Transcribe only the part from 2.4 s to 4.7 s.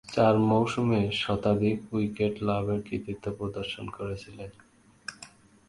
লাভের কৃতিত্ব প্রদর্শন করেছিলেন।